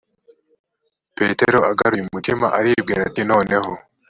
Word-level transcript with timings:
petero 1.17 1.59
agaruye 1.71 2.01
umutima 2.05 2.45
aribwira 2.59 3.01
ati 3.07 3.21
noneho 3.29 3.71